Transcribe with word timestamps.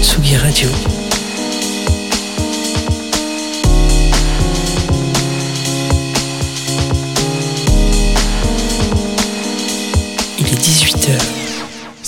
Tsugi 0.00 0.36
Radio. 0.38 0.95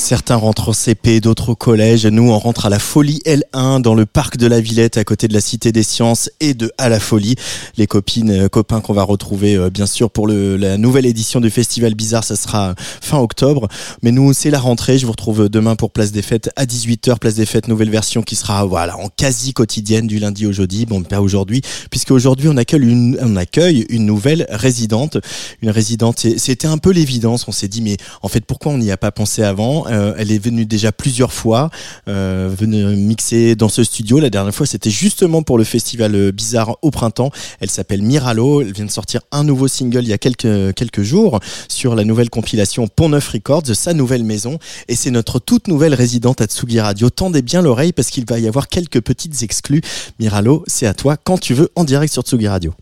Certains 0.09 0.37
rentrent 0.37 0.71
au 0.71 0.73
CP, 0.73 1.21
d'autres 1.21 1.51
au 1.51 1.55
collège. 1.55 2.07
Nous, 2.07 2.31
on 2.31 2.39
rentre 2.39 2.65
à 2.65 2.71
la 2.71 2.79
Folie 2.79 3.21
L1 3.27 3.83
dans 3.83 3.95
le 3.95 4.07
parc 4.07 4.39
de 4.39 4.47
la 4.47 4.59
Villette, 4.59 4.97
à 4.97 5.05
côté 5.05 5.29
de 5.29 5.35
la 5.35 5.43
Cité 5.43 5.71
des 5.71 5.83
Sciences 5.83 6.31
et 6.41 6.55
de 6.55 6.73
À 6.79 6.89
la 6.89 6.99
Folie. 6.99 7.35
Les 7.77 7.87
copines, 7.87 8.31
euh, 8.31 8.49
copains 8.49 8.81
qu'on 8.81 8.95
va 8.95 9.03
retrouver, 9.03 9.57
euh, 9.57 9.69
bien 9.69 9.85
sûr, 9.85 10.11
pour 10.11 10.27
la 10.27 10.79
nouvelle 10.79 11.05
édition 11.05 11.43
du 11.43 11.51
Festival 11.51 11.95
Bizarre, 11.95 12.25
ça 12.25 12.37
sera 12.37 12.75
fin 12.79 13.19
octobre. 13.19 13.69
Mais 14.01 14.11
nous, 14.11 14.33
c'est 14.33 14.49
la 14.49 14.61
rentrée. 14.61 14.97
Je 14.97 15.05
vous 15.05 15.13
retrouve 15.13 15.51
demain 15.51 15.77
pour 15.77 15.91
Place 15.91 16.11
des 16.11 16.23
Fêtes 16.23 16.49
à 16.57 16.65
18h. 16.65 17.19
Place 17.19 17.35
des 17.35 17.45
Fêtes, 17.45 17.69
nouvelle 17.69 17.91
version 17.91 18.23
qui 18.23 18.35
sera, 18.35 18.65
voilà, 18.65 18.97
en 18.97 19.11
quasi 19.11 19.53
quotidienne 19.53 20.07
du 20.07 20.19
lundi 20.21 20.47
au 20.47 20.53
jeudi. 20.53 20.87
Bon, 20.87 21.03
pas 21.03 21.21
aujourd'hui, 21.21 21.61
puisque 21.91 22.13
aujourd'hui, 22.13 22.49
on 22.49 22.57
accueille 22.57 22.81
une, 22.81 23.19
on 23.21 23.37
accueille 23.37 23.85
une 23.91 24.07
nouvelle 24.07 24.47
résidente. 24.49 25.19
Une 25.61 25.69
résidente, 25.69 26.25
c'était 26.39 26.67
un 26.67 26.79
peu 26.79 26.93
l'évidence. 26.93 27.47
On 27.47 27.53
s'est 27.53 27.69
dit, 27.69 27.83
mais 27.83 27.99
en 28.23 28.29
fait, 28.29 28.47
pourquoi 28.47 28.73
on 28.73 28.79
n'y 28.79 28.91
a 28.91 28.97
pas 28.97 29.11
pensé 29.11 29.43
avant? 29.43 29.85
Euh, 29.99 30.15
elle 30.17 30.33
est 30.33 30.39
venue 30.39 30.65
déjà 30.65 30.93
plusieurs 30.93 31.33
fois, 31.33 31.71
euh, 32.09 32.49
venue 32.57 32.85
mixer 32.97 33.55
dans 33.57 33.69
ce 33.69 33.85
studio. 33.85 34.21
La 34.21 34.31
dernière 34.31 34.55
fois, 34.55 34.67
c'était 34.67 34.91
justement 34.91 35.43
pour 35.43 35.59
le 35.59 35.65
festival 35.65 36.15
euh, 36.15 36.33
Bizarre 36.33 36.77
au 36.83 36.91
printemps. 36.91 37.31
Elle 37.61 37.71
s'appelle 37.71 38.03
Miralo. 38.03 38.63
Elle 38.63 38.73
vient 38.73 38.85
de 38.85 38.91
sortir 38.91 39.21
un 39.33 39.45
nouveau 39.45 39.69
single 39.69 40.03
il 40.03 40.09
y 40.09 40.13
a 40.13 40.19
quelques, 40.19 41.03
jours 41.03 41.41
sur 41.69 41.95
la 41.95 42.05
nouvelle 42.05 42.31
compilation 42.31 42.89
Pont 42.89 43.09
Neuf 43.09 43.29
Records, 43.29 43.67
sa 43.75 43.93
nouvelle 43.93 44.25
maison. 44.25 44.59
Et 44.89 44.95
c'est 44.95 45.11
notre 45.11 45.39
toute 45.39 45.69
nouvelle 45.69 45.95
résidente 45.95 46.41
à 46.41 46.47
Tsugi 46.47 46.81
Radio. 46.81 47.11
Tendez 47.11 47.43
bien 47.43 47.63
l'oreille 47.63 47.93
parce 47.93 48.09
qu'il 48.09 48.25
va 48.29 48.39
y 48.39 48.49
avoir 48.49 48.69
quelques 48.69 49.01
petites 49.01 49.43
exclus. 49.43 49.83
Miralo, 50.19 50.65
c'est 50.67 50.87
à 50.87 50.95
toi 50.95 51.17
quand 51.17 51.39
tu 51.39 51.55
veux 51.55 51.71
en 51.75 51.85
direct 51.85 52.13
sur 52.13 52.23
Tsugi 52.23 52.49
Radio. 52.49 52.75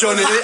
bitch 0.00 0.08
on 0.08 0.18
it. 0.18 0.39